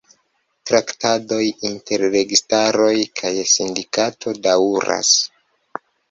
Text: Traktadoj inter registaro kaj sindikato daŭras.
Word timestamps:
Traktadoj 0.67 1.41
inter 1.67 2.03
registaro 2.15 2.87
kaj 3.19 3.31
sindikato 3.51 4.33
daŭras. 4.47 5.13